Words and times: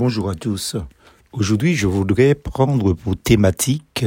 Bonjour 0.00 0.30
à 0.30 0.34
tous. 0.34 0.76
Aujourd'hui, 1.30 1.74
je 1.74 1.86
voudrais 1.86 2.34
prendre 2.34 2.94
pour 2.94 3.18
thématique 3.18 4.06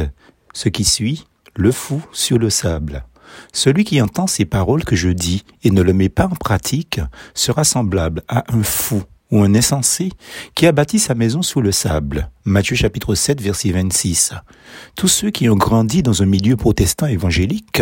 ce 0.51 0.67
qui 0.69 0.85
suit, 0.85 1.27
le 1.55 1.71
fou 1.71 2.03
sur 2.11 2.39
le 2.39 2.49
sable. 2.49 3.05
Celui 3.53 3.83
qui 3.83 4.01
entend 4.01 4.25
ces 4.25 4.45
paroles 4.45 4.85
que 4.85 4.95
je 4.95 5.09
dis 5.09 5.43
et 5.61 5.69
ne 5.69 5.83
le 5.83 5.93
met 5.93 6.09
pas 6.09 6.25
en 6.25 6.35
pratique 6.35 6.99
sera 7.35 7.63
semblable 7.63 8.23
à 8.27 8.43
un 8.51 8.63
fou 8.63 9.03
ou 9.33 9.41
un 9.41 9.55
insensé 9.55 10.11
qui 10.53 10.67
a 10.67 10.71
bâti 10.71 10.99
sa 10.99 11.15
maison 11.15 11.41
sous 11.41 11.59
le 11.59 11.71
sable. 11.71 12.29
Matthieu 12.45 12.75
chapitre 12.75 13.15
7 13.15 13.41
verset 13.41 13.71
26. 13.71 14.35
Tous 14.95 15.07
ceux 15.07 15.31
qui 15.31 15.49
ont 15.49 15.55
grandi 15.55 16.03
dans 16.03 16.21
un 16.21 16.27
milieu 16.27 16.55
protestant 16.55 17.07
évangélique 17.07 17.81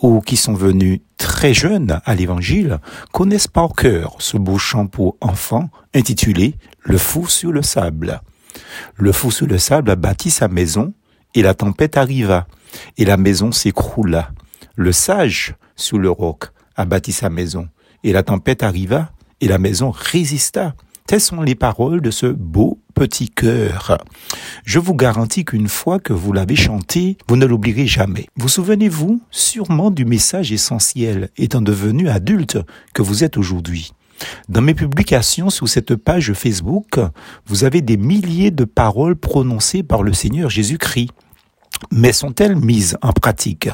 ou 0.00 0.20
qui 0.20 0.36
sont 0.36 0.54
venus 0.54 1.00
très 1.18 1.54
jeunes 1.54 2.00
à 2.04 2.14
l'évangile 2.14 2.78
connaissent 3.10 3.48
par 3.48 3.72
cœur 3.72 4.14
ce 4.20 4.36
beau 4.36 4.58
chant 4.58 4.86
pour 4.86 5.16
enfants 5.20 5.70
intitulé 5.92 6.54
Le 6.82 6.98
fou 6.98 7.26
sur 7.26 7.50
le 7.50 7.62
sable. 7.62 8.20
Le 8.94 9.10
fou 9.10 9.32
sur 9.32 9.48
le 9.48 9.58
sable 9.58 9.90
a 9.90 9.96
bâti 9.96 10.30
sa 10.30 10.46
maison 10.46 10.94
et 11.34 11.42
la 11.42 11.54
tempête 11.54 11.96
arriva 11.96 12.46
et 12.96 13.04
la 13.04 13.16
maison 13.16 13.50
s'écroula. 13.50 14.30
Le 14.76 14.92
sage 14.92 15.56
sous 15.74 15.98
le 15.98 16.10
roc 16.10 16.44
a 16.76 16.84
bâti 16.84 17.10
sa 17.10 17.28
maison 17.28 17.66
et 18.04 18.12
la 18.12 18.22
tempête 18.22 18.62
arriva 18.62 19.10
et 19.40 19.48
la 19.48 19.58
maison 19.58 19.90
résista. 19.90 20.76
Telles 21.12 21.20
sont 21.20 21.42
les 21.42 21.54
paroles 21.54 22.00
de 22.00 22.10
ce 22.10 22.24
beau 22.24 22.80
petit 22.94 23.28
cœur. 23.28 23.98
Je 24.64 24.78
vous 24.78 24.94
garantis 24.94 25.44
qu'une 25.44 25.68
fois 25.68 25.98
que 25.98 26.14
vous 26.14 26.32
l'avez 26.32 26.56
chanté, 26.56 27.18
vous 27.28 27.36
ne 27.36 27.44
l'oublierez 27.44 27.86
jamais. 27.86 28.28
Vous 28.36 28.48
souvenez-vous 28.48 29.20
sûrement 29.30 29.90
du 29.90 30.06
message 30.06 30.52
essentiel, 30.52 31.28
étant 31.36 31.60
devenu 31.60 32.08
adulte, 32.08 32.56
que 32.94 33.02
vous 33.02 33.24
êtes 33.24 33.36
aujourd'hui. 33.36 33.92
Dans 34.48 34.62
mes 34.62 34.72
publications 34.72 35.50
sous 35.50 35.66
cette 35.66 35.96
page 35.96 36.32
Facebook, 36.32 36.98
vous 37.44 37.64
avez 37.64 37.82
des 37.82 37.98
milliers 37.98 38.50
de 38.50 38.64
paroles 38.64 39.16
prononcées 39.16 39.82
par 39.82 40.02
le 40.02 40.14
Seigneur 40.14 40.48
Jésus-Christ 40.48 41.10
mais 41.90 42.12
sont-elles 42.12 42.56
mises 42.56 42.96
en 43.02 43.12
pratique 43.12 43.68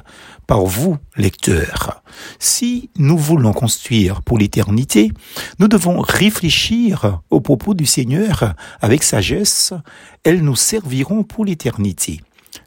par 0.46 0.64
vous, 0.64 0.96
lecteurs? 1.16 2.02
Si 2.38 2.90
nous 2.96 3.18
voulons 3.18 3.52
construire 3.52 4.22
pour 4.22 4.38
l'éternité, 4.38 5.12
nous 5.58 5.68
devons 5.68 6.00
réfléchir 6.00 7.20
aux 7.30 7.40
propos 7.40 7.74
du 7.74 7.86
Seigneur 7.86 8.54
avec 8.80 9.02
sagesse. 9.02 9.72
Elles 10.24 10.42
nous 10.42 10.56
serviront 10.56 11.22
pour 11.22 11.44
l'éternité. 11.44 12.20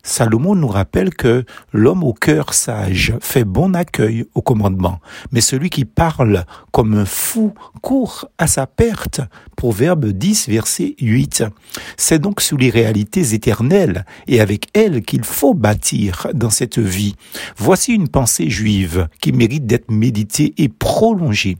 Salomon 0.03 0.55
nous 0.55 0.67
rappelle 0.67 1.13
que 1.13 1.45
l'homme 1.73 2.03
au 2.03 2.13
cœur 2.13 2.53
sage 2.53 3.13
fait 3.21 3.43
bon 3.43 3.75
accueil 3.75 4.25
au 4.33 4.41
commandement, 4.41 4.99
mais 5.31 5.41
celui 5.41 5.69
qui 5.69 5.85
parle 5.85 6.45
comme 6.71 6.95
un 6.95 7.05
fou 7.05 7.53
court 7.81 8.29
à 8.37 8.47
sa 8.47 8.67
perte. 8.67 9.21
Proverbe 9.55 10.07
10, 10.07 10.49
verset 10.49 10.95
8. 10.99 11.43
C'est 11.97 12.19
donc 12.19 12.41
sous 12.41 12.57
les 12.57 12.69
réalités 12.69 13.33
éternelles 13.33 14.05
et 14.27 14.41
avec 14.41 14.67
elles 14.73 15.03
qu'il 15.03 15.23
faut 15.23 15.53
bâtir 15.53 16.27
dans 16.33 16.49
cette 16.49 16.79
vie. 16.79 17.15
Voici 17.57 17.93
une 17.93 18.07
pensée 18.07 18.49
juive 18.49 19.07
qui 19.21 19.31
mérite 19.31 19.67
d'être 19.67 19.91
méditée 19.91 20.53
et 20.57 20.69
prolongée. 20.69 21.57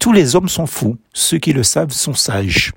Tous 0.00 0.12
les 0.12 0.34
hommes 0.34 0.48
sont 0.48 0.66
fous, 0.66 0.96
ceux 1.12 1.38
qui 1.38 1.52
le 1.52 1.62
savent 1.62 1.92
sont 1.92 2.14
sages. 2.14 2.72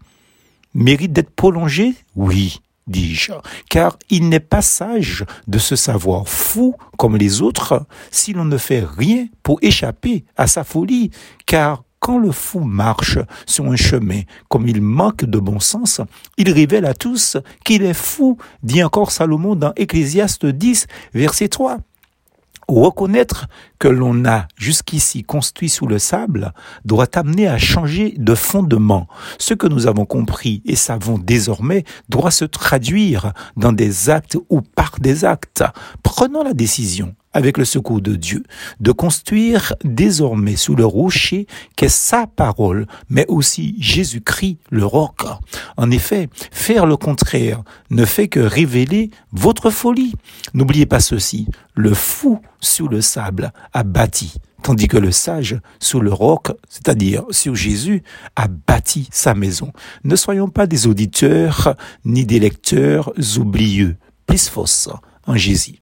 Mérite 0.73 1.13
d'être 1.13 1.31
prolongé 1.31 1.95
Oui 2.15 2.61
dis-je, 2.87 3.33
car 3.69 3.97
il 4.09 4.29
n'est 4.29 4.39
pas 4.39 4.61
sage 4.61 5.25
de 5.47 5.57
se 5.57 5.75
savoir 5.75 6.27
fou 6.27 6.75
comme 6.97 7.17
les 7.17 7.41
autres 7.41 7.85
si 8.11 8.33
l'on 8.33 8.45
ne 8.45 8.57
fait 8.57 8.85
rien 8.85 9.27
pour 9.43 9.59
échapper 9.61 10.25
à 10.35 10.47
sa 10.47 10.63
folie, 10.63 11.11
car 11.45 11.83
quand 11.99 12.19
le 12.19 12.31
fou 12.31 12.59
marche 12.59 13.17
sur 13.45 13.65
un 13.65 13.75
chemin 13.75 14.21
comme 14.49 14.67
il 14.67 14.81
manque 14.81 15.25
de 15.25 15.39
bon 15.39 15.59
sens, 15.59 16.01
il 16.37 16.51
révèle 16.51 16.85
à 16.85 16.93
tous 16.93 17.37
qu'il 17.65 17.83
est 17.83 17.93
fou, 17.93 18.37
dit 18.63 18.83
encore 18.83 19.11
Salomon 19.11 19.55
dans 19.55 19.73
Ecclésiaste 19.75 20.45
10, 20.45 20.87
verset 21.13 21.47
3. 21.47 21.77
Reconnaître 22.67 23.47
que 23.79 23.87
l'on 23.87 24.25
a 24.25 24.47
jusqu'ici 24.57 25.23
construit 25.23 25.69
sous 25.69 25.87
le 25.87 25.99
sable 25.99 26.53
doit 26.83 27.17
amener 27.17 27.47
à 27.47 27.57
changer 27.57 28.13
de 28.17 28.35
fondement. 28.35 29.07
Ce 29.39 29.53
que 29.53 29.67
nous 29.67 29.87
avons 29.87 30.05
compris 30.05 30.61
et 30.65 30.75
savons 30.75 31.17
désormais 31.17 31.85
doit 32.09 32.31
se 32.31 32.43
traduire 32.43 33.31
dans 33.55 33.71
des 33.71 34.09
actes 34.09 34.37
ou 34.49 34.59
par 34.61 34.97
des 34.99 35.23
actes. 35.23 35.63
Prenons 36.03 36.43
la 36.43 36.53
décision 36.53 37.15
avec 37.37 37.59
le 37.59 37.65
secours 37.65 38.01
de 38.01 38.15
Dieu, 38.15 38.43
de 38.79 38.91
construire 38.91 39.75
désormais 39.83 40.55
sous 40.55 40.75
le 40.75 40.87
rocher 40.87 41.45
qu'est 41.75 41.87
sa 41.87 42.25
parole, 42.25 42.87
mais 43.11 43.27
aussi 43.27 43.75
Jésus-Christ 43.79 44.57
le 44.71 44.83
roc. 44.83 45.21
En 45.77 45.91
effet, 45.91 46.29
faire 46.51 46.87
le 46.87 46.97
contraire 46.97 47.61
ne 47.91 48.05
fait 48.05 48.27
que 48.27 48.39
révéler 48.39 49.11
votre 49.31 49.69
folie. 49.69 50.15
N'oubliez 50.55 50.87
pas 50.87 50.99
ceci, 50.99 51.47
le 51.75 51.93
fou 51.93 52.41
sous 52.59 52.87
le 52.87 53.01
sable 53.01 53.53
a 53.71 53.83
bâti, 53.83 54.33
tandis 54.63 54.87
que 54.87 54.97
le 54.97 55.11
sage 55.11 55.59
sous 55.79 55.99
le 55.99 56.11
roc, 56.11 56.47
c'est-à-dire 56.67 57.23
sur 57.29 57.53
Jésus, 57.53 58.01
a 58.35 58.47
bâti 58.47 59.09
sa 59.11 59.35
maison. 59.35 59.71
Ne 60.03 60.15
soyons 60.15 60.49
pas 60.49 60.65
des 60.65 60.87
auditeurs 60.87 61.75
ni 62.03 62.25
des 62.25 62.39
lecteurs 62.39 63.13
oublieux, 63.37 63.95
plus 64.25 64.49
fausse 64.49 64.89
en 65.27 65.35
Jésus. 65.35 65.75